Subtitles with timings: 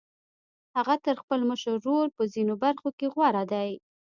[0.75, 3.71] هغه تر خپل مشر ورور په ځينو برخو کې غوره دی.